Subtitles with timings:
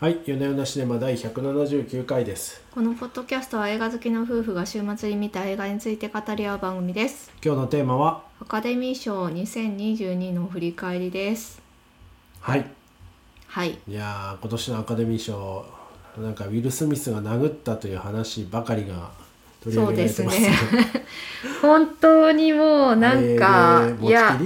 [0.00, 2.62] はい、夜な夜なシネマ第179回です。
[2.74, 7.30] このポッドキャストは映画好きの夫婦が週末に見た映画について語り合う番組です。
[7.44, 11.60] 今日のテーマは、アカデミー賞2022の振り返りです。
[12.40, 12.64] はい。
[13.46, 13.78] はい。
[13.86, 15.66] いやー、今年のアカデミー賞、
[16.16, 19.10] なんかウィル・スミスが殴ったという話ばかりが
[19.62, 20.40] 取り上そうげられてます。
[20.40, 21.04] ですね。
[21.60, 24.40] 本当にもうなんか、えーいや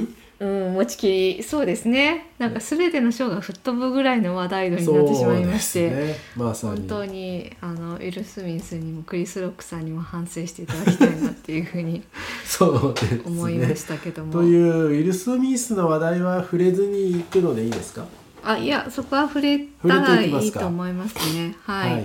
[0.44, 6.16] うん持ちきりそうですねなんか全ての賞が吹っ飛ぶぐらいの話題度になってしまいまして、ね。
[6.36, 6.80] まさに。
[6.80, 12.02] 本当にあのウィル・スミスにもクリス・ロックさんにも反省していただきたいなっていうふうに
[12.44, 13.22] そうですね。
[13.24, 18.04] 思いましたけども、というウィル・スミスの話題は触れずに行くのでいいですか？
[18.42, 22.04] あいやそこは触れたらいいいと思いますねはい、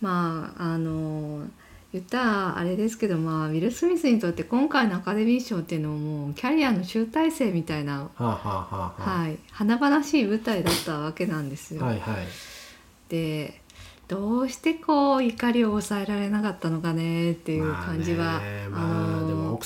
[0.00, 1.42] まああの
[1.96, 11.82] 言ったらあれですけど、まあ、ウィル・スミスにとって今回のアカデミー賞っていうのももうキャリアの集大成みたいな、はあ、はあはあははい、華々しい舞台だったわけなんですよ。
[11.82, 12.26] あ、はいはい。
[13.08, 13.60] で
[14.08, 19.15] どうしてこう怒りを抑えられなかったのかねっていう感じは、まああ、でも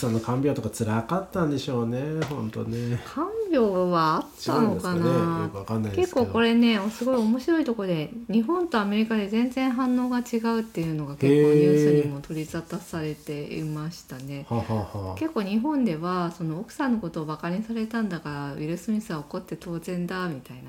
[0.01, 2.99] 奥さんの看病とか辛かったんでしょうね、本当ね。
[3.05, 5.51] 看病はあったのかな？
[5.95, 14.47] 結構これねすごい面白いところで日本とアメリカで全然反応が違うっていうのが結構ニュースにも取り沙汰されていましたね。
[14.49, 20.63] はあ、はあはあ、結構日本ではその奥さんのことをバカにされたんだからウィル・スミスは怒って当然だみたい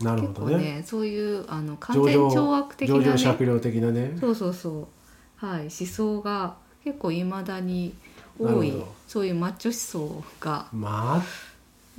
[0.00, 0.76] ななるほどね。
[0.76, 4.16] ねそういうあの完全懲悪的な上場ね酌量的なね。
[4.18, 7.94] そうそうそうはい思想が結構いまだに
[8.38, 8.72] 多い
[9.06, 10.66] そういうマッチョ思想が。
[10.72, 11.22] まあ、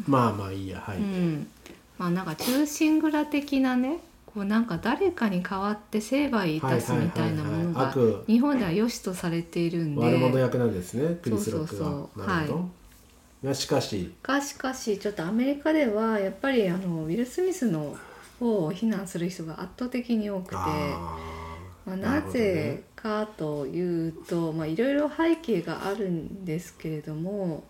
[0.07, 0.97] まあまあいいや、はい。
[0.97, 1.47] うん、
[1.97, 3.99] まあなんか中心蔵的なね
[4.33, 10.01] こうなんか誰かに代わって成敗いたすみたいなものが悪、日本では良しとされているんで。
[10.01, 11.85] 悪者役なんですね、クリス・ロックが。
[11.85, 12.69] そうそうそうなるほど。
[13.43, 17.95] がしかし、がしかしちょっとアメリカではやっぱりあのウィル・スミスの
[18.39, 20.55] 方を非難する人が圧倒的に多くて。
[21.85, 27.63] あまあ、なぜかというと、まあ、いろいろ背景があるんですけれども、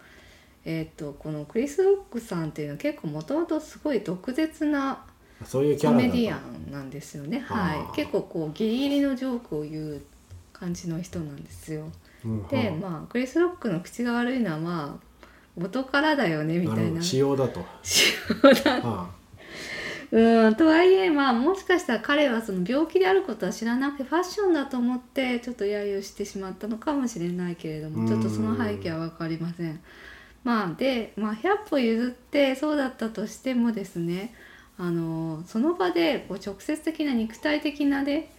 [0.66, 5.04] えー、とこのクリス・ロックさんっていうのは結構もともとすごい毒舌な
[5.52, 10.02] コメディアンなんですよね、はい、結構こうギリギリのジョークを言う
[10.54, 11.90] 感じの人なんですよ。
[12.24, 12.80] うんでうん。
[12.80, 15.24] まあクリス・ロックの口が悪いのはまあ
[15.58, 17.02] 元からだよねみたいな。
[17.36, 17.66] だと。
[17.84, 18.14] 仕
[18.44, 18.82] 様だ。
[18.82, 19.10] は
[20.16, 29.82] うんとはいえまあもしかしたら彼はその病気であることは知らなくてファッションだと思ってちょっと揶揄してしまったのかもしれないけれどうんもちょっとその背景は分かりません。
[30.44, 34.34] まあで、まあ、100歩譲ってそうだったとしてもですね
[34.78, 38.34] あのその場でこう直接的な肉体的なね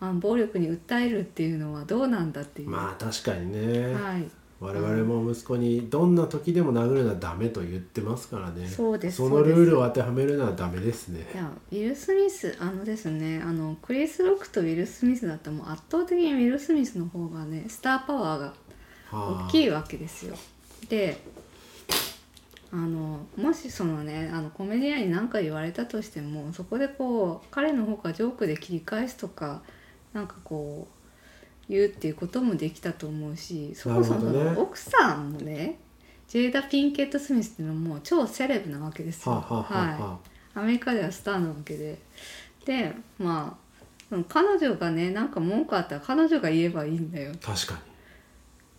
[0.00, 2.70] あの暴力に訴えるっていうのはどうなんだっていあ、う。
[2.70, 3.94] まあ確かにね。
[3.94, 4.30] はい
[4.62, 8.68] 我々も息子にどんな時でも殴るのはダメと言ってますからね。
[8.68, 11.26] そうですそのルールを当てはめるのはダメですね。
[11.34, 18.54] いやウィル・スミスあのですねあのクリス・ロックとウィル・スミスだったらもう圧倒的にウィル・スミスの方がねスターパワーがは
[19.10, 20.36] あ大きいわけですよ。
[20.88, 21.20] で
[22.70, 29.60] あのもしそのねあのコメディアンに何か言われたとしてもそこでこう彼の方がジョークで切り返すとか
[30.12, 31.01] なんかこう
[31.68, 35.78] 言うっていうこともできたと思うしそもそもね奥さんもね
[36.28, 39.34] ジェイダ・ピンケット・スミスっていうのはもう超セレブなわけですよ。
[39.34, 40.18] はあはあはあはいは
[40.54, 41.98] アメリカではスターなわけで。
[42.64, 43.58] でま
[44.10, 47.32] あ彼女がねなんか文句あったら彼女が言えばいいんだよ。
[47.42, 47.92] あ確かに。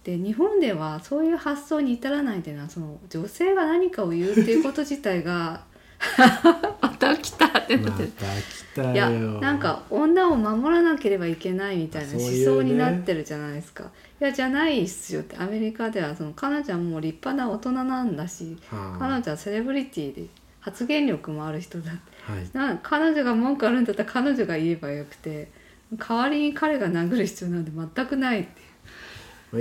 [0.03, 5.63] で日本ではそういう発想に至らないっていうのはその女性が何かを言うっていうこと自体が
[6.81, 8.07] また来たってなまって。
[8.07, 8.93] た来たよ。
[8.93, 13.85] いやなんか女を守らなければいけないみたいな思想になってるじゃないですか。
[14.21, 15.37] いやじゃないっすよって。
[15.37, 18.99] アメリカではその彼女はもう立派な大人なんだしはあ。
[18.99, 20.27] 彼女はセレブリティで
[20.59, 21.97] 発言力もある人だは
[22.39, 22.49] い。
[22.53, 25.49] な彼女が文句あるんだったら彼女が言えばよくて
[25.97, 28.73] 代わりに彼が殴る必要なんて全くないって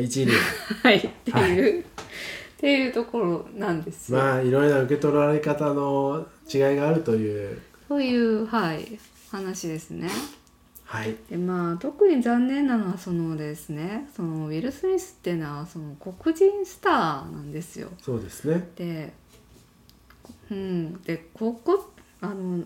[0.01, 0.33] 一理。
[0.83, 0.97] はい。
[0.97, 1.85] っていう、っ
[2.59, 4.19] ていうところなんですよ。
[4.19, 7.61] まあいろいろな受け取られ方の違いがあるという
[7.93, 8.99] そういうはい
[9.31, 10.09] 話ですね。
[10.87, 16.93] はいでまあ特に残念なのはそのですねそのウィル・スミスっていうのはその黒人スター
[17.31, 17.91] なんですよ。
[18.01, 19.13] そうですねで、
[20.51, 22.65] うん、でここあの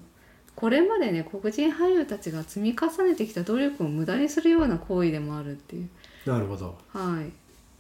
[0.55, 5.89] これまでね黒人俳優たちが積み重ねてきた努力を無駄にするような行為でもあるっていう。
[6.25, 7.33] なるほどはい、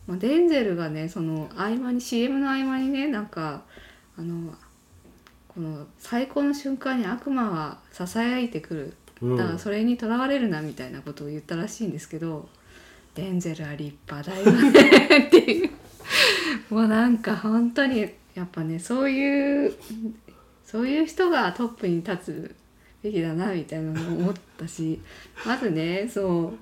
[0.08, 3.62] まあ、デンゼルがねその合間に CM の合間にねなんか
[4.18, 4.52] あの
[5.56, 8.96] この最高の瞬間に悪魔はささやいてくる。
[9.22, 9.36] うん。
[9.36, 12.48] だからそれにとらわれるなみたいなことを言ったらしいんですけど、
[13.14, 15.70] デンゼルは立派だよねっていう。
[16.68, 19.74] もうなんか本当にやっぱねそういう
[20.64, 22.54] そういう人がトップに立つウ
[23.02, 25.00] べきだなみたいなのを思ったし
[25.46, 26.58] まずねそう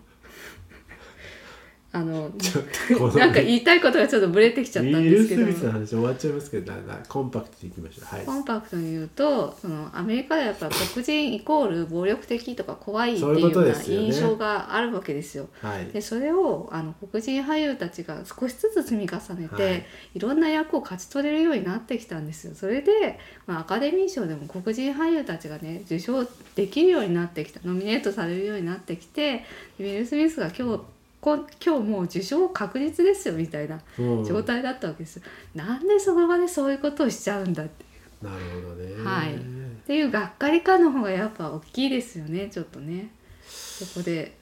[1.94, 2.28] あの
[3.16, 5.44] なんか言いたいことがちょっとブレてきちゃったんウィル・ですけど。
[5.44, 8.16] スミスの話終わっちゃいますけどななコンパクトにいきましょう。
[8.16, 8.26] はい。
[8.26, 15.46] コンパクトに言うとそのアメリカではやっぱ黒人イコール暴力的とか怖いっていうような印象があるわけですよ。
[15.62, 15.86] はい。
[15.86, 19.86] でそれをあの黒人俳優たちが少しずつ積み重ねて、はい。
[20.16, 22.56] い、ろんな役を勝ち取れるようになってきたんですよ。
[22.56, 26.26] それで、まあ、アカデミー賞でも黒人俳優たちがね受賞
[26.56, 29.44] できるようになってきたノミネートされるようになってきて
[29.78, 30.80] ウィル・スミスが今日
[31.24, 34.24] こ今日もう受賞確実ですよみたいなうん。
[34.26, 35.22] 状態だったわけですよ。
[35.54, 37.86] なんでその場でそういうことをしちゃうんだって
[38.20, 39.02] なるほどね。
[39.02, 39.34] はい。
[39.34, 39.38] っ
[39.86, 43.08] ていうがっかり感の方がやっぱ大きいですよねちょっとね。
[43.46, 44.36] そこで。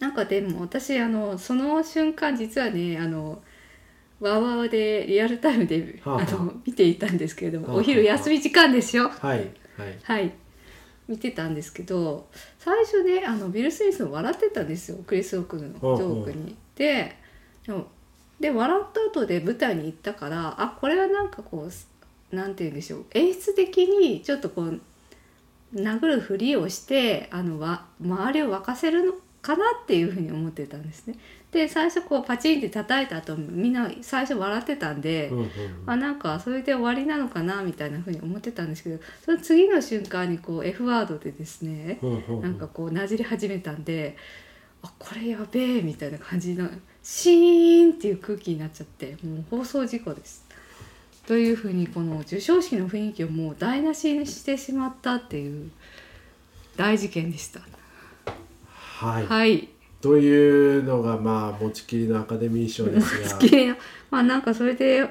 [0.00, 3.40] なんかでも私あのその瞬間実はねあの
[4.18, 6.26] ワーワーでリアルタイムで、はあはあ。
[6.28, 7.82] あの見ていたんですけれども、はあはあ。
[7.82, 9.08] お昼休み時間ですよ。
[9.08, 9.38] はい
[9.78, 9.98] はい。
[10.02, 10.32] はい。
[11.06, 12.28] 見てたんですけど
[12.60, 16.54] 最初ねあのビル・スミスも笑ってたんですよクリス・オークのジョークに。
[16.76, 17.16] で
[17.66, 17.86] でも
[18.38, 21.68] で笑った後で舞台に行ったからあこれはなんかこ
[22.32, 24.80] うなんて言うんでしょう演出的にちょっとこう
[25.74, 31.14] 殴るふりをしてあのわ周りを沸かせるのかなっていうふうに思ってたんですね。
[31.50, 35.50] で最初こうパチンって叩いた後みんな最初笑ってたんで、うんうん
[35.86, 44.16] あなんかそれで終わりなのかなみたいなふうに思ってたんですけどその次の瞬間にこう F ワードでですねうんうんうんなんかこうなじり始めたんで
[44.82, 46.68] あこれやべえみたいな感じの
[47.02, 50.44] シーンっていう空気になっちゃってもう放送事故です。
[51.26, 55.70] というふうにこの授賞式の雰囲気をもう台無しにしてしまったっていう
[56.76, 57.60] 大事件でした。
[59.00, 59.26] はい。
[59.26, 59.68] はい。
[60.00, 63.30] というのがまあ持ちきりのアカデミー賞ですが。
[63.30, 63.76] 好きな
[64.10, 65.06] まあなんかそれでウ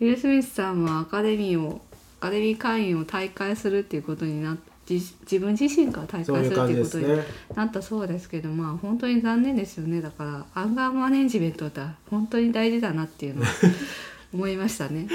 [0.00, 1.80] ィル・スミスさんはアカデミーを
[2.20, 4.56] アカデミー会員を退会するっていうことになっ
[4.88, 10.00] 自自分自身から退会するっていうことになったそうですけどまあ本当に残念ですよね。
[10.00, 11.80] だからアンガーマネジメントって
[12.10, 13.48] 本当に大事だなっていうのは
[14.32, 15.08] 思いましたね。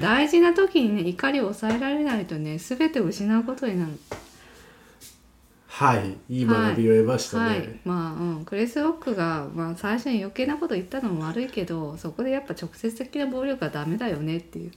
[0.00, 3.92] 大事な時にね怒りを抑えられないとね全てを失うことになる
[5.80, 8.44] はいいい学びを得ましたね、はいまあうん。
[8.44, 14.72] クリス・ロックが、まあ、最初に余計なこと言ったのも悪いけどそこでやっぱ直接的な暴力はダメだよねっていう。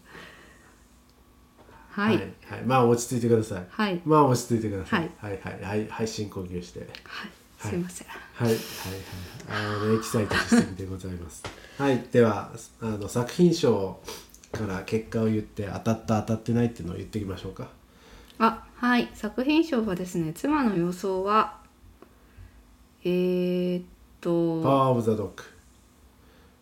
[1.90, 2.16] はい。
[2.16, 2.62] はいはい。
[2.66, 3.66] まあ落ち着いてください。
[3.70, 4.02] はい。
[4.06, 5.12] まあ落ち着いてください。
[5.18, 5.88] ははいはいはい。
[5.90, 6.80] はい深呼吸して。
[6.80, 6.90] はい。
[7.60, 8.62] すいません、はいはいはい。
[9.50, 11.44] あのエキサイトしすぎでございます。
[11.78, 12.02] はい。
[12.14, 14.00] ではあの作品賞
[14.54, 17.68] から結果を言って当たった当たってないっていうのを言っていきましょうか
[18.40, 19.10] あはい。
[19.14, 21.58] 作品賞はですね妻の予想は
[23.04, 23.88] えー、っパ
[24.22, 25.44] とワーオブザドッグ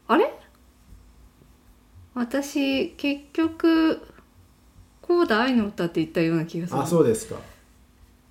[0.08, 0.34] あれ？
[2.14, 4.02] 私結局
[5.02, 6.80] 「コーダ愛の歌」って言ったような気がする。
[6.80, 7.36] あそうですか。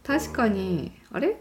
[0.04, 1.40] 確かにあれ？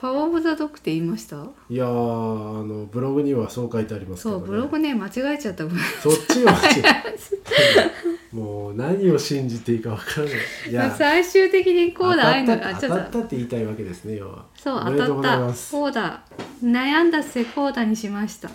[0.00, 1.36] パワーオブザドッグって言いました？
[1.68, 5.64] いやーあのブログにはそう書いてありますけど、ね、そうブログね間違えちゃった
[6.02, 6.54] そっちは
[8.32, 10.70] もう何を信じていいかわからない。
[10.70, 14.46] いや最終的にこうだ当たった当たったって言いたいわけですね要は。
[14.56, 16.22] そう当たったこうだ。
[16.62, 18.48] 悩んだ末こうだにしました。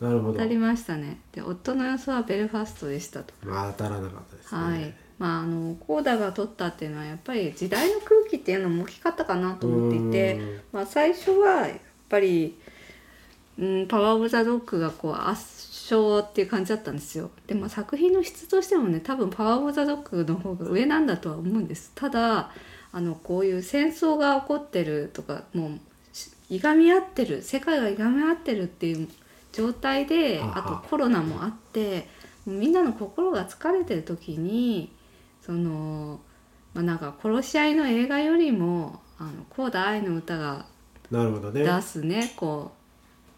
[0.00, 0.32] なるほど。
[0.34, 1.18] 当たりましたね。
[1.32, 3.34] で夫の予想はベルファストでしたと。
[3.42, 4.60] まあ当たらなかったですね。
[4.60, 4.94] はい。
[5.18, 8.17] まああのコーダが取ったっていうのはやっぱり時代の空気
[8.48, 10.60] っていうのも大きかったかなと思っていてうん。
[10.72, 12.56] まあ、最初はやっぱり、
[13.58, 17.30] うん、パワー・オブ・ザ・ドッグがこう圧勝っていう感じだったんですよ。
[17.46, 21.92] で、まあ、作品の質としてもね多分パワー・オブ・ザ・ドッグの方が上なんだとは思うんです。
[21.94, 22.50] ただ
[22.90, 25.78] あのこういう戦争が起こってるとかもう
[26.14, 29.08] しいがみ合ってる世界がいがみ合ってるっていう
[29.52, 32.08] 状態ではあとコロナもあって
[32.46, 34.90] みんなの心が疲れてる時に
[35.42, 36.20] その、
[36.74, 40.66] まあ、なんか殺し合いの映画よりも「あのコーダ愛の歌」が
[41.10, 41.64] なるほどね。
[41.64, 42.78] 出すねこう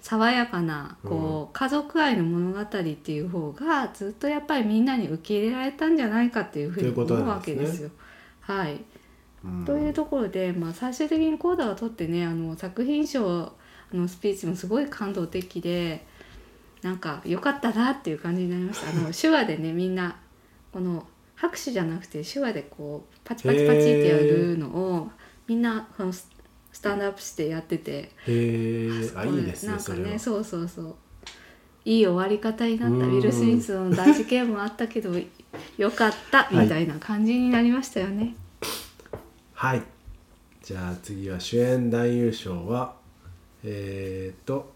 [0.02, 7.90] 爽やかなこう、家族愛の物語っていう方がずっとやっぱりみんなに受け入れられたんじゃないかっていうふうに思うわけですよ。
[8.40, 8.82] はい、
[9.44, 9.64] うん。
[9.64, 13.52] というところで、まあ、最終的にコーダを取ってねあの作品賞
[13.92, 16.06] のスピーチもすごい感動的で
[16.82, 18.90] なんか良かったなっていう感じになりました。
[18.90, 20.16] あの手話でねみんな
[20.72, 21.06] この
[21.40, 25.10] 拍手じゃなくて手話でこうパチパチパチってやるのを
[25.46, 26.28] みんなこのス
[26.72, 28.90] スタンドアップしてやっててへえいい
[29.44, 30.94] ですねなんかねそうそうそう。
[31.84, 33.16] いい終わり方になったうん。
[33.16, 35.10] ウィル・スミスの大事件もあったけど
[35.78, 38.34] よかったみたいな感じになりましたよね。
[39.54, 39.82] はい。
[40.62, 42.94] じゃあ次は主演男優賞は
[43.64, 44.72] えー、っと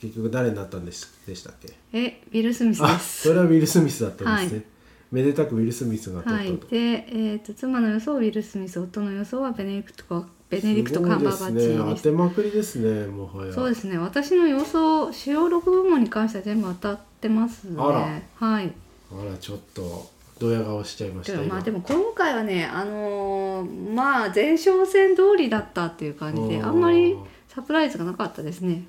[0.00, 1.74] 結局誰になったんでしでしたっけ？
[1.92, 3.28] えウィル・スミスであす。
[3.28, 4.64] それはウィル・スミスだったんですね、
[5.12, 11.68] めでたくウィル・スミスが取はい、ったと、で、えー、と妻の予想はウィル・スミス夫の予想はベネディクトかベネディクト・カンバーバッチです。
[11.68, 11.94] ね。
[11.96, 13.52] 当てまくりですねもはや。
[13.52, 13.98] そうですね。
[13.98, 17.76] 私の予想主要6部門に関しては全部当たってますね。
[17.78, 18.48] あら。
[18.48, 18.72] はい。
[19.12, 21.64] あらちょっとドヤ顔しちゃいましたでもまあ今。
[21.64, 27.16] でも今回はねあのーまあ前哨戦通りだったっていう感じであんまり
[27.48, 28.82] サプライズがなかったですね。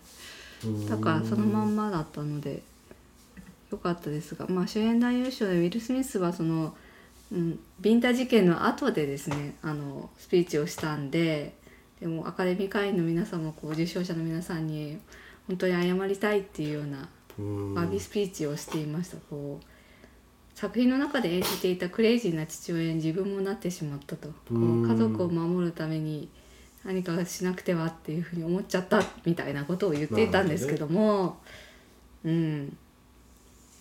[0.64, 0.90] うん。
[0.90, 2.62] だからそのまんまだったので
[3.72, 6.76] 良かったですが、まあ、主演男優賞でウィル・スミスはその、
[7.32, 11.56] うん、ビンタ事件の後でですねあのスピーチをしたんで
[12.00, 15.00] でもアカデミー会員の皆さんもこう受賞者の皆さんに
[15.48, 17.10] 本当に謝りたいっていうような
[17.40, 17.74] うん。
[17.74, 19.18] バービースピーチをしていました。
[19.30, 19.66] こう
[20.58, 24.30] 作品の中で演じていたクレイジーな父親に自分もなってしまったと。
[24.50, 26.30] 家族を守るために
[26.84, 31.38] 何かしなくてはっていうふうに思っちゃったみたいなことを言っていたんですけども
[32.24, 32.78] うん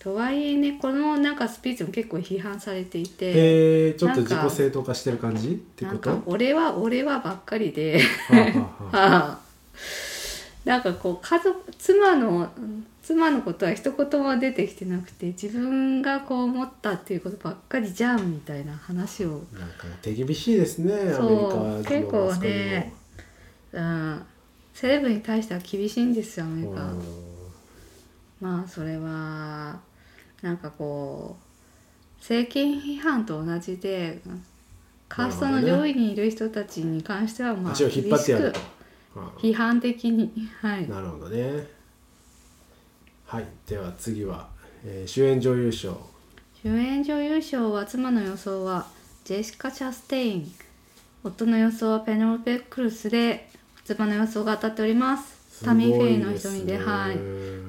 [0.07, 5.49] とはいえねこのなんかスピーチも結構批判されていてへえちょっと自己正当化してる感じ？
[5.49, 8.01] ってなんことか俺は俺はばっかりで
[10.65, 12.49] なんかこう家族妻の
[13.03, 21.29] 妻のことは一言も出てきてなくて自分がこう思ったっていうことばっかりじゃんみたいな話を、なんか手厳しいですねアメリカそう
[21.79, 22.93] の結構ね
[23.73, 24.23] うん、
[24.73, 26.85] セレブに対しては厳しいんですよアメリカ。
[26.85, 27.03] うん
[28.41, 29.79] まあそれは
[30.43, 34.21] なんかこう政権批判と同じで
[35.09, 38.53] カーストの上位にいる人たちに関してはまあ足を引っ張ってやる。
[38.53, 38.61] と
[39.17, 40.33] あ批判的に。
[40.61, 40.89] はい。
[40.89, 41.67] なるほどね。
[43.25, 43.47] はい。
[43.67, 44.49] では次は、
[44.85, 45.99] えー主演女優賞。
[46.63, 48.87] 主演女優賞は妻の予想は
[49.25, 50.53] ジェシカ・チャステイン。
[51.23, 53.49] 夫の予想はペネロペ・クルスで
[53.85, 55.65] 妻の予想が当たっております。
[55.65, 57.17] タミー・フェイの瞳ではい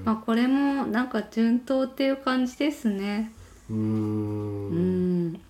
[0.07, 3.29] まあこれもなんか順当っていう感じですね。
[3.69, 5.33] うん。
[5.33, 5.41] ん。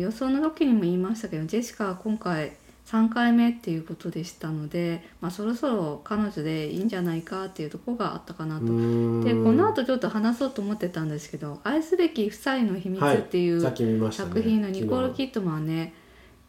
[0.00, 2.56] 予想の時にも言いましたけどジェシカは今回
[2.86, 8.64] 3回目っていうことでしたので、まあ、そろそろ彼女でいいんじゃないかっていうところがあったかなと。
[8.64, 15.92] でこの後ちょっと話そうと思ってたんですけど「愛すべき夫妻の秘密」っていう、作品のニコール・キットマンはね。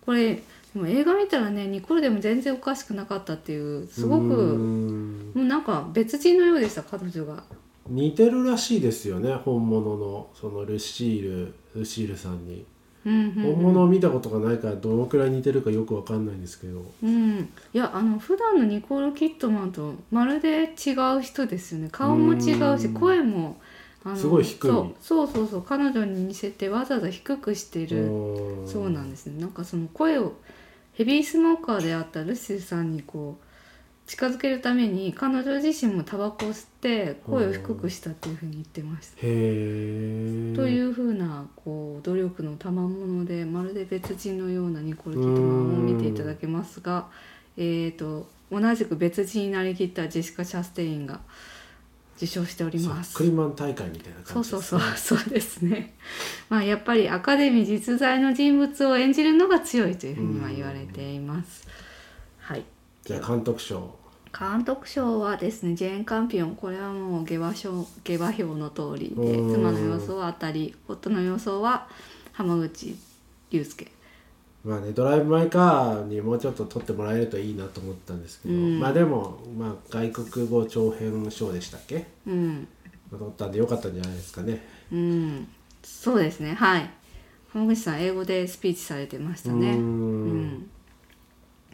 [0.05, 0.41] これ
[0.73, 5.31] でも映画見たらねニコールでも全然おかしくなかったっていうすごくん。
[5.33, 7.43] もうなんか別人のようでした彼女が。
[7.87, 12.65] 似てるらしいですよね本物のそのルシールルシールさんに、
[13.05, 13.55] うんうんうん。
[13.55, 16.83] 本物を見たことがないからどのくらい似てるかよくわかんないんですけど。
[17.01, 21.89] うん、いやあの普段のニコール・キットマンとまるで違う人ですよね。
[21.91, 22.93] 顔も違うしうん。
[22.93, 23.57] 声も
[24.15, 24.67] すごい低い。
[24.67, 28.07] そうそうそうそう彼女に似せてわざわざ低くしてる。
[28.65, 29.39] そうなんでですね。
[29.41, 30.33] なんかその声を
[30.97, 39.17] ヘビースモーカーであったルシーさんにこう近づけるために彼女自身もタバコを吸って声を低くしたっていうふうに言ってました。
[39.21, 47.05] というふうなこう努力の賜物でまるで別人のようなニコール・キットマンを見ていただけますが、
[47.57, 51.19] えー、と同じく別人になりきったジェシカ・チャステインが
[52.17, 53.15] 受賞しております。
[53.15, 55.93] クリマン大会みたいなそうそう感じですそうそうですね。
[56.49, 61.67] まあやっぱりアカデミー実在の人物を演じるのが強いというふうには言われています。
[62.39, 62.63] はい。
[63.03, 63.95] じゃあ監督賞
[64.37, 71.87] 監督賞はですねジェーン・カンピオンこれはもう下馬賞下馬評の通りでうん妻の予想は当たり夫の予想は
[72.33, 72.95] 浜口
[73.49, 73.87] 竜介
[74.67, 78.79] まあねドライブ・マイ・カーにもうちょっと取ってもらえるといいなと思ったんですけど、うん。
[78.79, 82.05] まあでも、まあ、外国語長編賞でしたっけ？
[82.27, 82.67] うん。
[83.09, 84.67] まあ取ったんでよかったんじゃないですかね。
[84.91, 85.47] うん。
[85.83, 86.89] そうですねはい。
[87.53, 89.71] 浜口さん英語でスピーチされてましたね。
[89.71, 90.41] うん。
[90.57, 90.69] ん。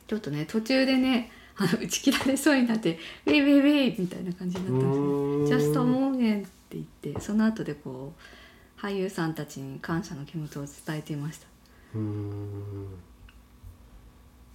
[0.05, 11.47] ちょっとね途中でねあの打ち切られそうになって「ウェイウェイウェイ」みたいな感じになったんですジャストモーゲンって言ってその後でこう俳優さんたちに感謝の気持ちを伝えていました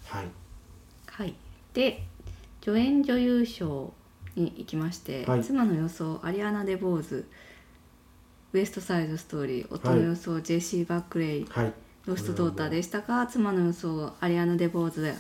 [0.07, 0.29] はい。
[1.07, 1.35] はい。
[1.75, 2.03] で
[2.61, 3.93] 助演女優賞
[4.37, 5.45] に行きまして、はい。
[5.45, 7.27] 妻の予想アリアナ・デ・ボーズ
[8.53, 11.73] ウエストサイドストーリー夫の予想、ジェシー・バックレイはい。
[12.07, 15.15] ロストドーターでしたが妻の予想アリアナ・デ・ボーズで、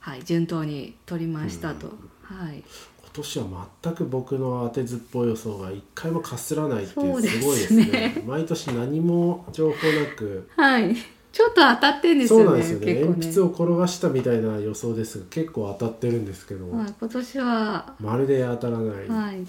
[0.00, 1.88] はい、順当に取りましたと、
[2.22, 2.64] はい、
[3.02, 8.22] 今年は全く僕の当てずっぽい予想が一回もかすらないっていそうすごいですね。
[8.26, 10.96] 毎年何も情報なくはい、
[11.36, 12.94] ちょっと当たってんですそうよねなんですよね。
[12.94, 13.00] ね。
[13.00, 17.94] 鉛筆を転がしたみたいな予想ですが結構当たってるんですけど、はい、今年は。
[18.00, 19.46] まるで当たらない、はい、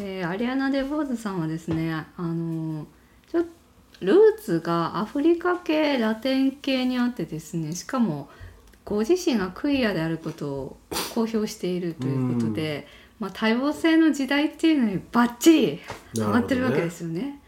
[0.00, 2.86] えーアリアナ・デ・ボーズさんはですねあの
[3.30, 3.44] ちょっ
[4.00, 8.28] ルーツがアフリカ系ラテン系にあってですねしかも
[8.84, 10.76] ご自身がクイアであることを
[11.14, 12.88] 公表しているということで、
[13.20, 15.80] まあ、多様性の時代っていうのにバッチ
[16.14, 17.38] リハマってるわけですよね。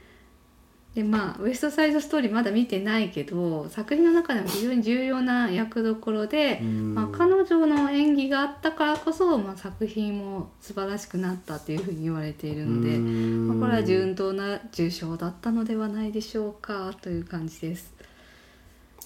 [0.94, 17.92] でまあウエストサイドストーリーまだ見てないけど作品の中でも非常に重要な役どころで、うんまあ、彼女の演技があったからこそ、まあ、作品も素晴らしくなったというふうに言われているので、まあ、これは順当な受賞だったのではないでしょうかという感じです。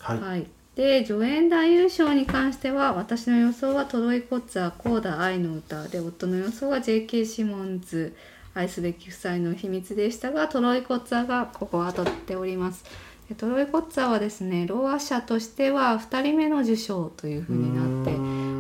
[0.01, 7.25] はい、はい、で助演男優賞に関しては私の予想はトロイ・コッツァー「コーダ愛の歌」で夫の予想は J.K.
[7.25, 8.15] シモンズ
[8.59, 12.85] 愛すべき夫妻の秘密でしたがトロイ・コッツァーがここは取っております。
[13.29, 18.11] でトロイ・コッツァーはですねローア社としては2人目の受賞というふうになって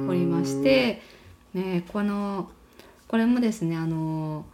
[0.08, 1.02] おりまして、
[1.52, 2.48] ね、この
[3.08, 4.44] これもですねあの、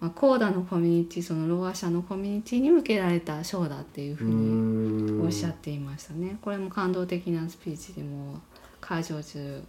[0.00, 6.38] まあ、コーダのコミュニティそのローア社のコミュニティに向けられた賞だっていうふうにおっしゃっていましたね。
[6.40, 8.36] これも感動的なスピーチでもう
[8.80, 9.62] 会場中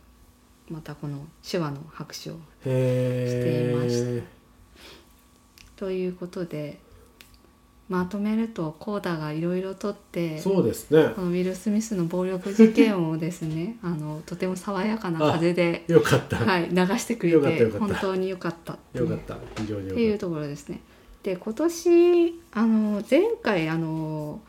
[0.69, 3.89] またこの手話の拍手をしていま
[5.79, 6.77] ということで
[7.88, 11.13] まとめるとコーダがいろいろとってそうですね。
[11.15, 19.38] このウィル・スミスの暴力事件をですね あのとても爽やかな風で、よかった、はい、流してくれて本当に良かったよかった。
[19.57, 20.81] 非常によかっっていうところですね。
[21.24, 24.41] で今年あの前回あの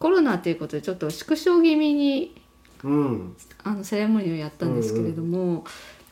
[0.00, 2.34] コロナということでちょっと縮小気味に
[2.82, 3.36] たうん。
[3.62, 5.64] あのセレモニーをやったんですけれども、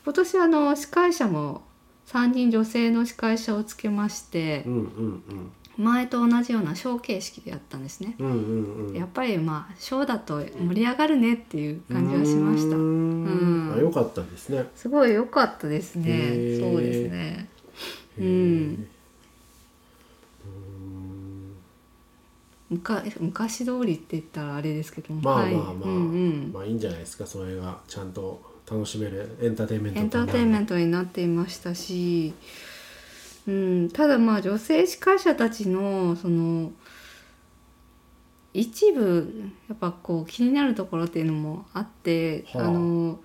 [0.05, 1.63] 今年あの司会者も
[2.07, 4.65] 3人女性の司会者をつけまして
[5.77, 8.17] 前と同じようなショー形式でやったんですね。
[8.95, 12.77] やっぱりまあショーだと盛り上がるねっていう感じはしました。
[12.77, 12.83] うー。
[12.83, 13.25] ん。
[13.25, 13.75] うん。
[13.75, 14.67] あ良かったですね。
[14.77, 16.59] すごい良かったですね。
[16.61, 17.49] そうですね。
[18.19, 18.87] うん。
[23.21, 25.73] 昔通りって言ったらあれですけどまあまあまあ、
[26.53, 27.81] まあいいんじゃないですかそれが。
[27.87, 32.35] ちゃんと楽しめるエンターテインメントエンターテインメントになっていましたし、
[33.47, 36.73] うん、ただまあ女性司会者たちのその
[38.55, 42.67] 一部やっぱこう気になるところっていうのもあって、はあ。
[42.67, 43.19] あの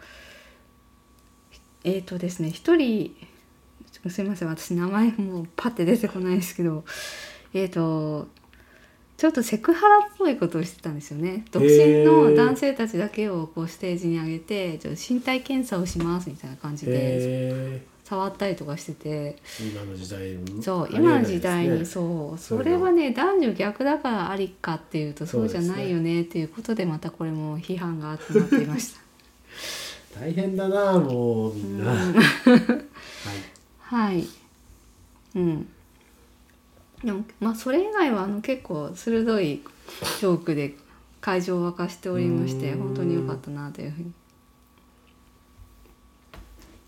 [1.84, 3.16] えっ、とですね一人
[4.10, 6.84] すいません私名前もうパッて出てこないですけど
[7.54, 8.28] えっ、と
[9.20, 11.44] ちょっとセクハラっぽいことをしてたんですよね。
[11.52, 19.36] 独身の男性たちだけをこうステージに上げてちょっと身体検査をしますみたいな感じでへ触ったりとかしてて。
[19.58, 22.38] ー今の時代にそう今の時代にそう。
[22.40, 29.02] それはね男女逆だからありかっていうとそうじゃないよねっていうことでまたこれも批判が集まっていました。
[30.18, 32.14] 大変だなもうみんな、 はい。
[33.82, 34.26] はい。
[35.36, 35.68] うん。
[37.04, 39.62] でもまあそれ以外はあの結構鋭い
[40.20, 40.76] ジョークで
[41.22, 42.80] 会場を沸かしておりましてうん。
[42.80, 44.14] 本当に良かったなというふうに。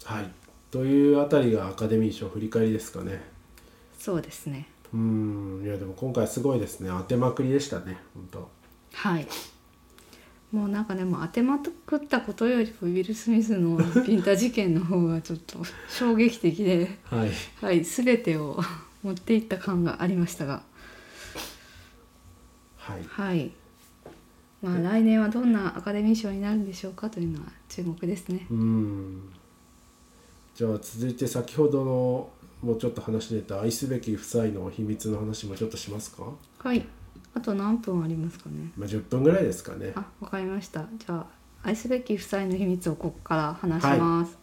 [0.04, 0.32] はい。
[0.70, 3.22] というあたりがアカデミー賞振り返りですかね。
[3.98, 4.68] そうですね。
[4.94, 5.62] うん。
[5.64, 6.90] いやでも今回すごいですね。
[6.90, 7.98] 当てまくりでしたね。
[8.14, 8.50] 本当。
[8.94, 9.28] はい。
[10.52, 17.32] もうなんかでも当てまくったことよりもウィル・スミスのピンタ事件の方がちょっと衝撃的で、はい。
[17.62, 18.60] はい、全てを
[19.04, 20.64] 持っていった感がありましたが、
[22.78, 23.52] はいはい。
[24.62, 28.46] まあ来年はどんなアカデミー賞になるんでしょうかというのは注目ですね。
[28.50, 29.34] うん
[30.56, 32.30] じゃあ続いて先ほどの
[32.62, 36.24] もうちょっと話出た愛すべき夫妻の秘密の話もちょっとしますか、
[36.60, 36.86] はい。
[37.34, 38.72] あと何分ありますかね。
[38.78, 40.86] まあ、10分ぐらいですかねあ、わかりました。
[40.98, 41.26] じゃあ
[41.64, 44.38] 愛すべき夫妻の秘密をここから話します。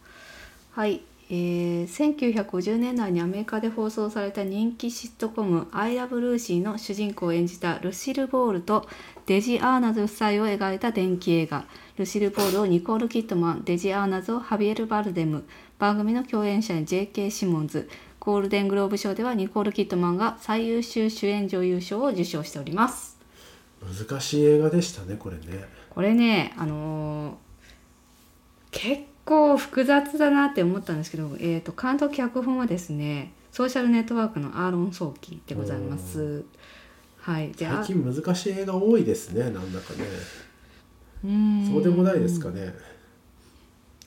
[0.71, 1.01] はい。
[1.31, 8.87] えー、1950年代にアメリカで放送された人気シットコム「アイラブ・ルーシー」の主人公を演じたルシル・ボールと
[9.27, 11.67] デジ・アーナズ夫妻を描いた電気映画。
[11.97, 15.43] ルシル・ボールをニコール・キットマンデジ・アーナズをハビエル・バルデム。
[15.77, 17.29] 番組の共演者に J.K.
[17.29, 17.87] シモンズ。
[18.19, 23.19] ゴールデングローブ賞ではニコール・キットマンが最優秀主演女優賞を受賞しております。
[23.81, 25.63] 難しい映画でしたねこれね。
[25.91, 27.49] これねあのー
[28.71, 36.43] 結構複雑だなって思ったんですけど、えー、と監督脚本はですねソーシャルネットワークのアーロン・ソーキーでございます。
[37.17, 40.05] はい、であ最近難しい映画多いですねなんだかね。
[41.23, 41.71] うーん。
[41.71, 42.73] そうでもないですかね。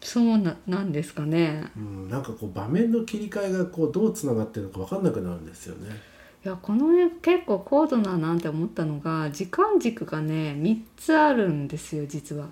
[0.01, 1.71] そうななんですかね。
[1.77, 2.09] うん。
[2.09, 5.91] なんかこう場面の切り替えがこうどうつながってるのか分かんなくなるんですよね。
[6.45, 12.49] いやこのね結構高度だなって思ったのが時間軸がね3つあるんですよ実は。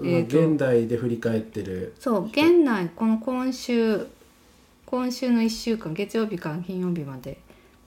[0.00, 4.06] まあえーと現代で振り返ってるそう現内この今週
[4.86, 7.38] 今週の1週間月曜日から金曜日まで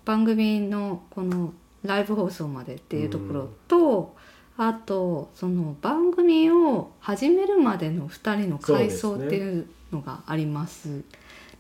[0.06, 4.16] 番組のこのライブ放送までっていうところと、
[4.58, 11.04] あとその番組を始めるまでの2人の回想っていうのがあります。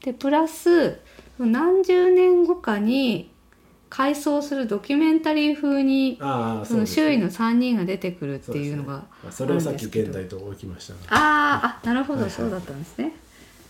[0.01, 0.99] でプラス
[1.39, 3.31] 何十年後かに
[3.95, 13.11] 回想するドキュメンタリー風にその周囲の3人が出てくるっていうのがそれをさっき現代と置きましたがあーあなるほどそうだったんですね。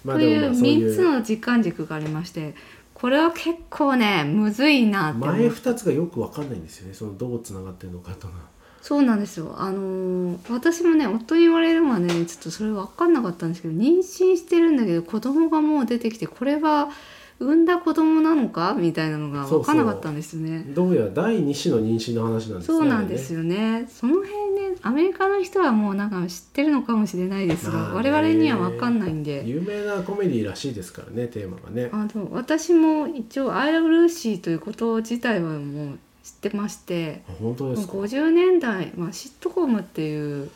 [0.06, 2.56] まあというでもまあそう3つの時間軸がありまして
[2.94, 6.94] これは結構ねむずいなって思前う2つがよく分かんないんですよね。
[6.94, 8.34] そのどうつながってるのかとか。
[8.82, 9.54] そうなんですよ。
[9.58, 16.92] あのー私もね夫に言われるまでねちょっとそれ分かんなかったんですけど妊娠してるんだけど子供がもう出てきてこれは
[17.40, 20.64] 産んだ子供なのかみたいなのが分かんなかったんですよね。
[20.70, 23.88] どうやら第2子の妊娠の話なんですねそうなんですよよね。
[23.90, 24.34] その辺
[24.72, 29.44] ね、アメリカの人はもうなんか知ってるのかもしれないですが、まあね我々には分かんないんで。
[29.46, 40.50] 有名なコメディらしいですからねテーマがねあの私も一応「アイラブルーシー」ということ自体はもう知ってましてあ本当ですか？50年代、まあ、シットコムっていう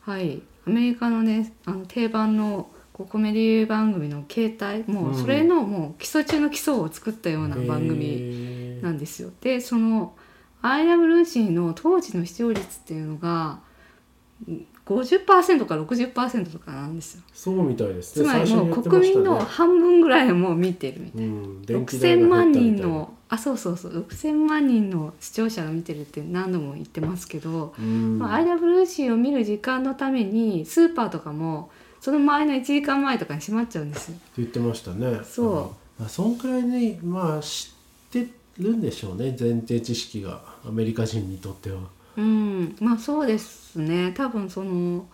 [0.00, 9.30] はいアメリカのねあの定番のこうコメディ番組の形態もうそれのもう基礎中の基礎を作ったような番組なんですよ。
[9.42, 10.14] でその
[10.62, 13.60] 「アイラブルーシー」の当時の視聴率っていうのが
[14.48, 17.22] うん50%か60%とかなんですよ。
[17.34, 18.14] そうみたいです。
[18.14, 21.26] つまりもう国民の半分ぐらいはもう見てるみたいな。
[21.26, 24.06] うん、電気代6,000が万人のあそうそうそう。
[24.08, 28.20] 6,000万人の視聴者が見てるって何度も言ってますけどうん。
[28.20, 31.70] まあ、アイラブルーシーを見る時間のためにスーパーとかも
[32.06, 34.14] その前の1時間前とかに閉まっちゃうんですよ。
[34.16, 35.24] って言ってましたね。
[35.24, 36.00] そう。
[36.00, 36.06] うん。
[36.06, 37.74] あそんくらいにまあ知
[38.08, 38.28] って
[38.60, 39.36] るんでしょうね。
[39.36, 40.40] 前提知識が。
[40.64, 41.80] アメリカ人にとっては。
[42.16, 44.12] うん、まあそうですね。
[44.16, 45.04] 多分その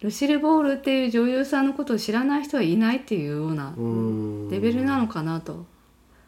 [0.00, 4.50] ルシル・ボールっていう女優さんのことを知らない人はいないっていうようなうん。
[4.50, 5.66] レベルなのかなと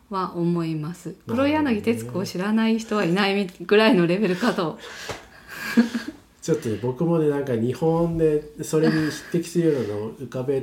[0.08, 1.16] は思います。
[1.26, 4.78] 黒柳徹子を知らない人はいないぐらいのレベルかと。
[6.42, 10.62] ちょっとね僕もねなんか日本でそれに匹敵するようなのを浮かべ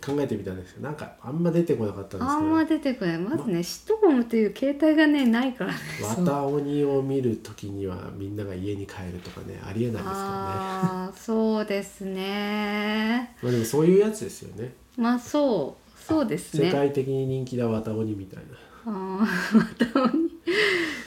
[0.00, 2.28] 考えてみたんですけどなんかあんま出てこなかったんですけど。
[2.30, 3.18] あんま出てこない。
[3.18, 5.78] まずね、シットコムっていう形態がねないからね。
[6.16, 14.72] 綿鬼を見る時にはみんなが家に帰るとかねありえないですからねああそうですねまあでもそういうやつですよね。
[14.96, 16.70] まあそうそうですね。
[16.70, 18.56] 世界的に人気だ綿鬼みたいな。
[18.86, 18.90] あ
[19.22, 20.12] あまた鬼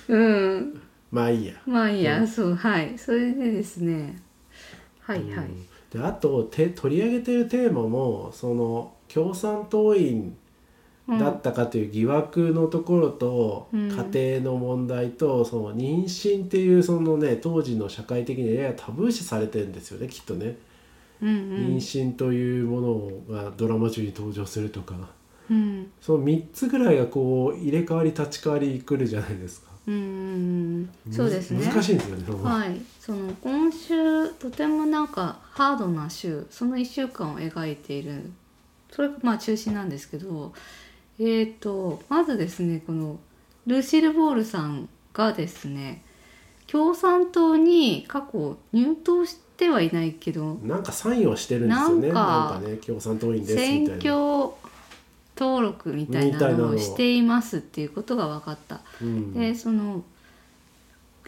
[0.09, 0.81] うん
[1.13, 1.53] まあいいや。
[1.67, 2.27] まあいいや、うん。
[2.27, 2.97] そうはい。
[2.97, 4.19] それでですね。
[4.99, 5.67] はいはい、うん。
[5.91, 10.35] であとて取り上げてるテーマもその共産党員
[11.07, 13.89] だったかという疑惑のところと、うん。
[14.11, 20.57] 家庭の問題とその妊娠っていうそのね当時の社会的にややタブー視されてるんですよねきっとね、
[21.21, 21.35] うんうん。
[21.75, 22.81] 妊娠というも
[23.29, 24.95] のがドラマ中に登場するとか。
[25.51, 25.91] うん。
[26.01, 31.65] その3つぐらいがこう入れ替わり立ち替わりくるじゃないですかうんうんそうですね。
[31.65, 32.81] 難しいんですよね、はい。
[32.99, 36.47] その今週とてもなんかハードな週。
[36.49, 38.31] その1週間を描いている。
[38.91, 40.53] それがまあ中心なんですけど。
[41.19, 43.19] えー、とまずですねこの
[43.67, 46.03] ルーシル・ボールさんがですね
[46.67, 50.55] 共産党に過去入党してはいないけど。
[50.63, 52.07] なんかサインをしてるんですよね。
[52.11, 54.15] ななんんかかね共産党員ですみ選たいな。
[54.15, 54.53] 挙
[55.37, 58.81] 登録みたいなのをしていますっていうことが分かった。
[59.01, 60.03] うんでその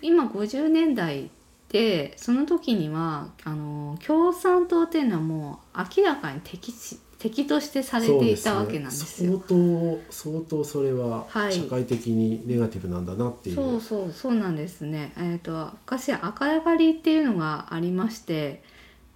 [0.02, 1.30] 今50年代
[1.70, 9.41] でその時にはあの共産党っていうのはもう明らかに敵し敵としてされていたわけなんですよ。
[9.48, 15.13] そうね、相当相当それははい社会的にネガティブなんだなっていう、そうそうそうなんですね。
[15.18, 18.62] えっ、と昔赤狩りっていうのがありまして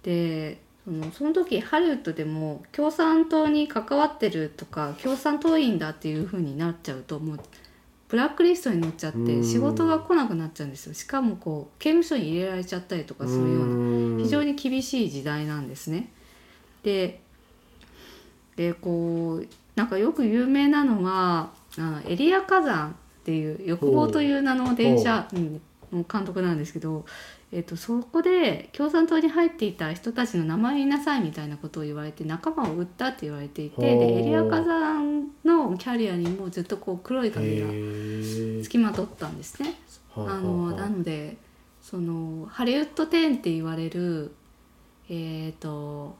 [0.02, 7.40] でそのその時ハリウッドでも共産党に関わってるとか共産党員だっていう風になっちゃうともう
[8.08, 9.24] ブラックリストに載っちゃっうん。
[9.26, 10.94] て仕事が来なくなっちゃうんですよ。
[10.94, 16.10] しかもこう刑務所に入れられちゃったりとかするような非常にに厳しい時代なんですね。
[16.82, 17.20] で
[18.56, 25.38] でこうなんかよく有名なのがあのエリア火山っていう欲望という名の電車う。
[25.38, 25.54] ん。
[25.54, 25.60] の
[25.92, 27.04] 監督なんですけど、
[27.52, 39.74] えっとそこで共産党に入っていた人たちの名前言いなさいみたいなことを言われて仲間を撃ったって言われていてでエリア火山のキャリアにもずっとこう黒い髪がへつきまとったんですね。
[40.14, 41.36] はあのなので
[41.82, 44.32] そのハリウッド10って言われる
[45.08, 46.14] えっ、とん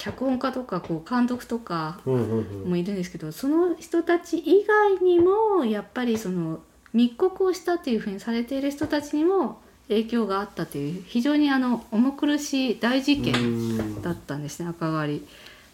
[0.00, 6.60] 脚本家とかこう監督とかもいるんですけどその人たち以外にもやっぱりその
[6.94, 15.26] 密告をしたっていうふうにされている人たちにも影響があったという非常にあの重苦しい大事件うんだったんですね赤狩り。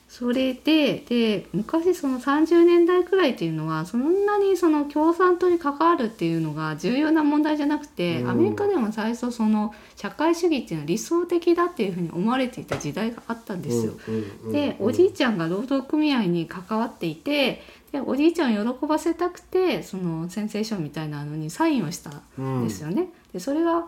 [0.08, 13.92] それでで昔その30年代くらいっていうのはそんなにその共産党に関わるっていうのが重要な問題じゃなくて、うんアメリカでも最初その社会主義っていうのは理想的だっていうふうに思われていた時代があったんですよ。
[14.08, 23.08] うんうんうんでおじいちゃんが労働組合に関わっていてでおじいちゃんを喜ばせたくてその宣誓書みたいなのにサインをしたんですよね。
[23.32, 23.86] でそれが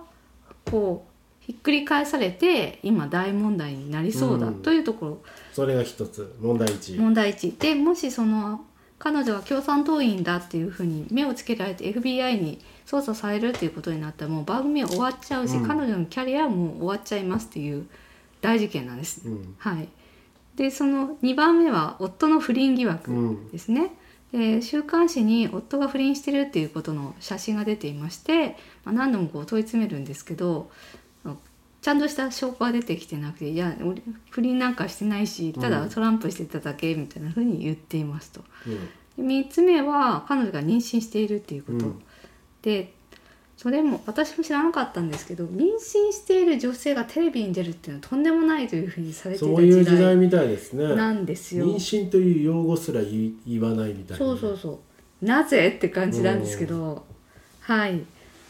[0.70, 1.07] こう
[1.48, 4.54] ひっくり返されて今大問題になりそうだうん。
[4.56, 5.22] というところ、
[5.54, 6.92] それが一つ問題一。
[6.92, 8.66] 問題1でもしその
[8.98, 15.66] 彼女は共産党員だっていうふうに目をつけられて FBI に捜査されるっていうことになったらもう番組は終わっちゃうし、うん。
[15.66, 17.86] 彼女のキャリアはもう終わっちゃいますっていう
[18.42, 19.22] 大事件なんです。
[19.24, 19.54] うん。
[19.56, 19.88] はい、
[20.56, 23.92] でその2番目は夫の不倫疑惑うんですね。
[24.32, 30.70] で週刊誌に夫が不倫してるっていうことの写真が出ていまして、まあ、何度もこう問い詰めるんですけど
[31.80, 38.42] ちゃんとした証拠が出てきてなくて「いや俺不倫なんかしてないしただトランプしてただけ」みたいなふうに言っていますと。
[38.66, 39.28] うん。
[39.28, 42.02] で3つ目は彼女が妊娠しているっていうこと、うん。
[42.62, 42.92] で
[43.56, 50.94] それも私も知らなかったんですけど妊娠している女性がテレビに出るっていうのはとんでもないというふうにされていそういうた時代みたいですね。
[50.94, 51.66] なんですよ。
[51.66, 54.18] 妊娠という用語すら言わないみたいな。
[54.18, 54.80] そうそうそ
[55.22, 55.24] う。
[55.24, 55.74] なぜ？
[55.76, 57.04] って感じなんですけど。
[57.60, 58.02] はい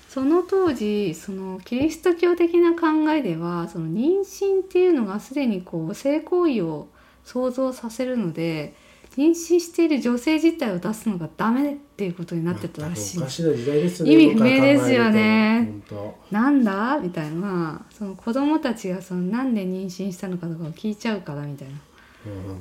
[0.08, 6.88] その当時そのキリスト教的な考えではその妊娠っていうのがすでにこう性行為を
[7.24, 8.74] 想像させるので
[9.16, 13.18] 妊娠している女性自体を出すのがダメっていうことになってたらしい
[14.06, 15.72] 意味不明ですよね。
[16.30, 17.84] なんだみたいな。
[17.90, 21.74] その子供たちがそのなんで妊娠したのかとかを聞いちゃうからみたいな。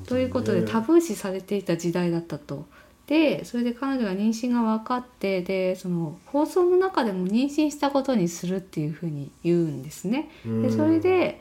[0.07, 2.65] ということでタブー視されていた時代だったと。
[3.07, 10.29] でそれで彼女が妊娠が分かってでその放送の中でも妊娠したことにするっていうふうに言うんですね。
[10.45, 11.39] でそれで、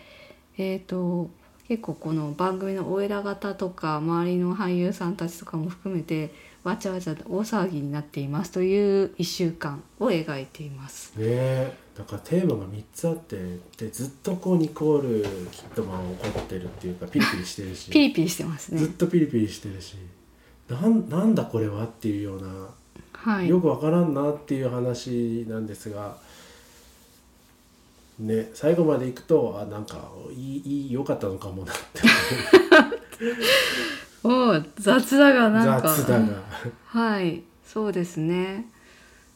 [0.59, 1.29] えー、と
[1.67, 6.31] 結構この番組のお偉方とか周りの俳優さんたちとかも含めて
[6.63, 11.13] わちゃわちゃ大騒ぎになっていますという1週間を描いています。
[11.17, 13.37] ねえだからテーマが3つあって
[13.79, 18.89] でずっとこうニコール・キットマン怒ってるっていうかピリピリしてるし ピリピリしてますねずっ。
[18.91, 19.97] とピリピリしてるし
[20.69, 22.49] なんなんだこれはっていうような、
[23.13, 23.49] はい。
[23.49, 26.17] よくわからんなっていう話なんですが
[28.19, 32.03] ね最後までいくとあなんかいいいい良かったのかもなって
[34.25, 35.89] おう雑だがなんか。
[35.89, 36.43] 雑だが。
[36.87, 37.43] はい。
[37.65, 38.67] そうですね。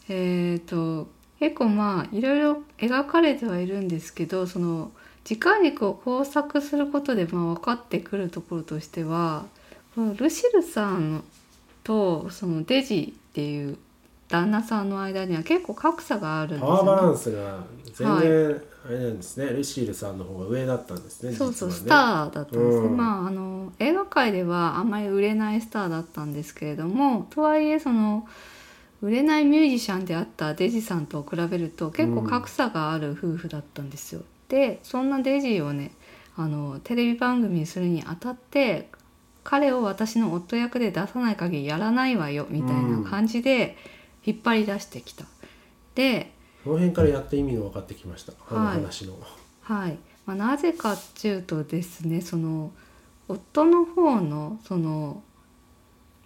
[0.09, 4.91] えっ、と結構まあいろいろ描かれてはいるんですけどその
[5.25, 9.45] 時間軸を工作することでまあ分かってくるところとしては
[10.17, 11.25] ルシルさん
[11.85, 13.79] とそのデジっていう
[14.29, 16.79] 旦那さんの間には結構格差があるんですよ、ね。
[16.79, 21.75] パワーバランスが全然あれなんですね、ルシールさんの方が上だったんですねそうそう、ね。
[21.75, 22.97] スターだったんですね、うん。
[22.97, 28.27] まああの映画界ではあんまり売れないスターだったんですけれどもとはいえその
[29.03, 34.23] 売れないミュージシャンであったデジさんと比べると結構格差がある夫婦だったんですよ。
[34.49, 35.93] でそんなデジをね
[36.37, 38.90] あのテレビ番組にするにあたって
[39.51, 43.77] 彼を私の夫役で出さない限りやらないわよみたいな感じで
[44.25, 45.25] 引っ張り出してきた。
[45.97, 46.31] で
[46.63, 48.75] その辺からやって意味が分かってきました、はい。
[48.75, 49.19] 話の。
[49.63, 52.71] はい、まあ、なぜかっていうとですねその
[53.27, 55.21] 夫の方のその、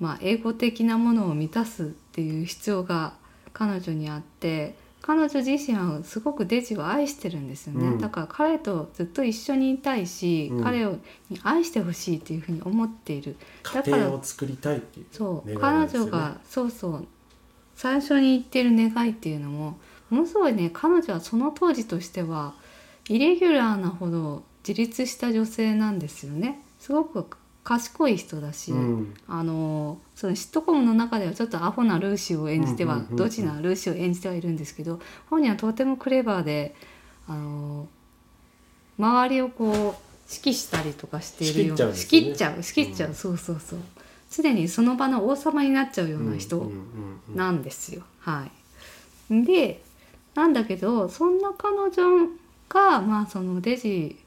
[0.00, 3.14] まあ、英語的なものを満たすっていう必要が
[3.54, 7.98] 彼女にあって彼女自身はすごくデジを愛してるんですよね、うん。
[7.98, 10.64] だから彼とずっと一緒にいたいし、うん。
[10.64, 10.96] 彼を
[11.28, 13.36] に愛してほしいっていうふうに思っている。
[13.62, 17.06] 家だから庭を作りたいっていうそう、彼女がそうそう
[17.74, 19.76] 最初に言ってる願いっていうのも
[20.08, 22.54] ものすごいね彼女はその当時としては
[23.10, 26.62] イレギュラーなほど自立した女性なんですよね。
[26.78, 27.26] すごく
[27.64, 29.14] 賢い人だし、うん。
[29.26, 33.16] あのそのシットコムの中ではちょっとアホなルーシーを演じては、うんうんうんうん。
[33.16, 35.00] ドジなルーシーを演じてはいるんですけど
[35.30, 36.74] 本人はとてもクレバーで
[37.26, 37.88] あの
[38.98, 39.72] 周りをこう
[40.30, 43.78] 指揮したりとかしているような仕切っちゃう仕切っちゃう仕切っちゃう、うんそうそうそう。
[44.30, 47.36] 常にその場の王様になっちゃうような人うんうんうん。
[47.36, 48.02] なんですよ。
[48.20, 48.46] は
[49.30, 49.82] い、で
[50.34, 52.28] なんだけどそんな彼女
[52.68, 54.18] が、まあ、そのデジ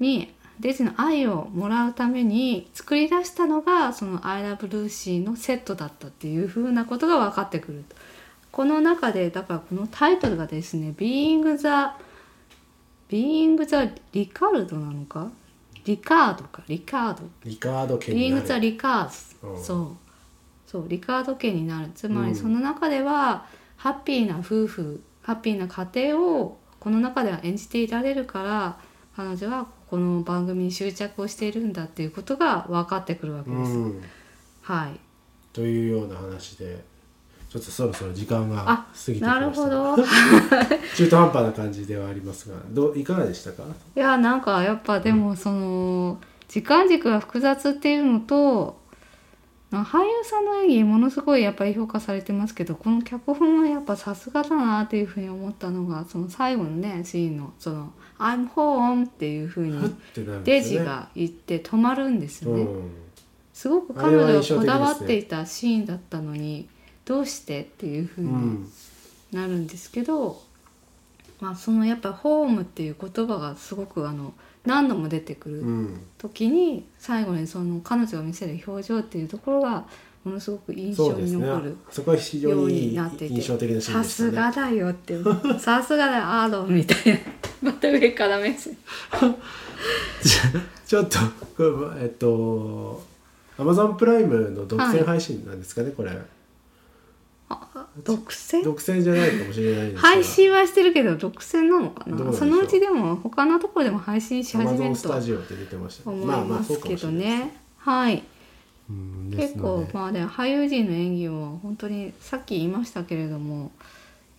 [0.00, 7.96] にデジの愛をもらうために作り出したのがその「I love Lucy」のセットだったっていうふうなことが分かってくると。
[8.50, 11.66] この中でだからこのタイトルがですね「Being the
[13.08, 15.30] Being the リカルド」なのか？
[15.84, 16.62] リカードか？
[16.68, 19.62] リカードリカード家ビーング・ザ・リカーズ、うん。
[19.64, 20.70] そう。
[20.70, 21.90] そうリカード家になる。
[21.94, 22.28] つまうん。
[22.28, 28.76] りその中では、ハッピーな夫婦ハッピーな家庭をこの中では演じていられるから
[29.16, 33.72] 彼女はこの番組に執着をしているんだっていうことが分かってくるわけうです。
[33.76, 34.02] ん
[34.62, 34.98] はい。
[35.52, 36.82] というような話で
[37.50, 39.96] ちょっとそろそろ時間があ過ぎてきまなるほど。
[40.96, 43.64] 中途半端な感じではありますがどういかがでしたか？
[43.94, 48.80] いやなんかやっぱでもその時間軸が複雑っていうのと
[49.70, 57.92] な俳優さんの演技ものすごいやっぱり評価されてますけどこの脚本はやっぱさすがだなっていうふうに思ったのがその最後のねシーンのその
[58.22, 59.94] 「I'm home」っていうふうに
[60.44, 62.62] デジが言って止まるんですよね。
[62.62, 62.90] うん
[63.52, 66.68] すごく彼女がこだわっていたシーンだったのに
[67.04, 68.72] どうしてっていうふうにうん
[69.30, 70.42] なるんですけど、
[71.40, 79.84] まあそのやっぱり「ホーム」っていう言葉がすごくあの何度も出てくるうん時に最後にその彼女が見せる表情っていうところが
[80.24, 84.30] ものすごく印象に残るそこは非常にいいになっていて印象的なシーンさでしたね。
[84.30, 85.18] すがだよって。
[85.58, 87.18] さすがだよアーロンみたいな。
[87.62, 88.76] また上から目線。
[90.86, 91.18] ちょっと
[92.00, 93.02] えっと
[93.58, 96.10] アマゾンプライムの独占配信なんですかね、これ。
[97.48, 98.62] あ独占？
[98.64, 100.00] 独占じゃないかもしれないですが。
[100.00, 102.32] 配信はしてるけど独占なのかな？
[102.32, 106.16] そうのうちでも他のところでも配信し始めるとゾンスタジオって出てましたね。
[106.16, 107.56] 思いまあまあそうけどかもしれないですね。
[107.78, 108.22] はい
[109.34, 113.72] 結構まあね俳優陣の演技も本当にさっき言いましたけれども、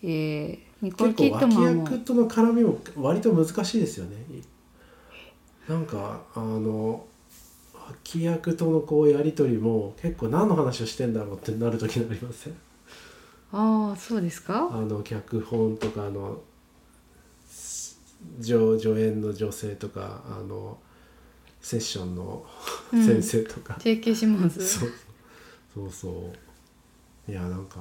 [0.03, 4.17] えー、ニコル・キッドマンも脇役との絡みも割と難しいですよね。
[5.67, 7.05] なんかあの
[7.87, 12.53] 脇役とのこうやり取りも結構何の話をしてんだろうってなる時になりません？
[13.51, 14.69] ああそうですか？
[14.71, 16.41] あの脚本とかあの
[18.41, 20.77] 助助演の女性とかあの
[21.63, 22.45] セッションの
[22.91, 23.03] うん。
[23.03, 24.13] 先生とか、J.K.
[24.13, 24.89] シモンズそう。
[25.73, 26.31] そうそ
[27.27, 27.31] う。
[27.31, 27.79] いやなんか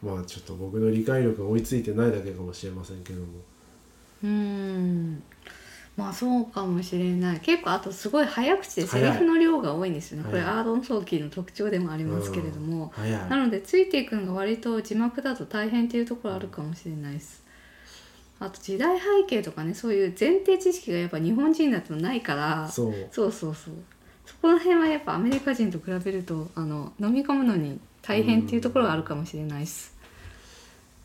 [0.00, 3.26] まあちょっと僕の理解力が追いついてないだけかもしれませんけども。
[4.22, 5.22] うーん。
[5.96, 7.40] まあそうかもしれない。
[7.40, 10.24] 結構あとすごい早口でセリフの量が多いんですよね。
[10.24, 13.30] これアーロン・ソーキーの特徴でもありますけれども、早い。
[13.30, 17.43] なのでついていくのが割と字幕だと大変っていうところあるかもしれないです
[18.40, 22.94] あと時代背景とかねそういう前提知識がやっぱ日本人だとないからそう。
[23.10, 23.74] そうそうそう。
[24.26, 29.94] そこら辺はやっぱアメリカ人と比べるとあの飲み込むのに大変っていうところがあるかもしれないです。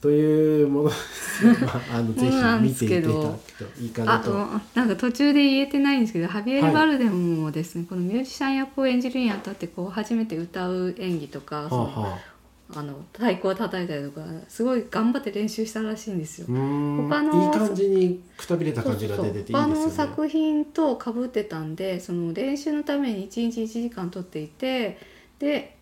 [0.02, 0.94] というものあ、
[1.98, 4.42] あの ぜひ見ていただくといいかなと。
[4.42, 12.20] あとなんか途中で言えてないんですけどハビエル・はいバルデムもですね、このミュージシャン役を演じるにあたってこう初めて歌う演技とか、はあはあ
[12.76, 16.48] あの太鼓を叩いたりとかすごい頑張って練習したらしいんですよ。
[16.48, 25.00] 他のいい感じにくたびれた感じが出てていいですよ他ねの作品とかぶってたんでその練習のために1日1時間取っていて
[25.40, 25.78] で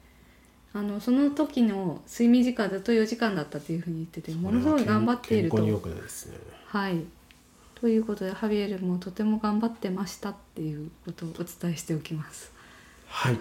[0.74, 5.58] あのその時の睡眠時間だと4時間だったっていうふうに言っててものすごい頑張っていると。
[5.58, 6.38] 健康に良くないですね。
[6.68, 7.04] はい。
[7.76, 12.52] ということでハビエルもとても頑張ってましたっていうことをお伝えしておきます。
[13.08, 13.40] はい。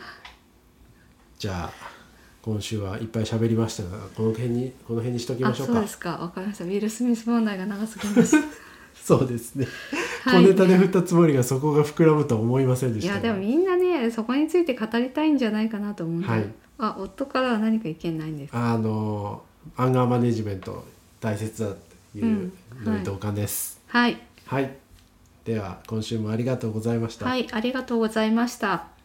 [1.39, 1.96] じゃあ
[2.47, 5.73] 今週はいっぱい喋りましたがこの辺にこの辺にしときましょうか。
[5.73, 6.11] あそうですか。
[6.13, 6.65] わかりました。
[6.65, 8.39] ウィル・スミス問題が長すぎました
[9.05, 9.67] そうですね、
[10.23, 10.45] はい。
[10.45, 16.47] 小ネタで振ったつもりがそこが膨らむとは思いませんでしたいやでもみんなねそこについて語りたいんじゃないかなと思うはい。
[16.79, 18.75] あ夫からは何か意見ないんですか？
[18.75, 19.43] あの
[19.77, 20.85] アンガーマネジメント
[21.21, 21.75] 大切だっ
[22.13, 22.53] ていう
[22.85, 24.21] のに同感です、はい。
[24.47, 24.73] はい。
[25.45, 27.49] では今週もありがとうございました、はい。
[27.51, 28.96] ありがとうございました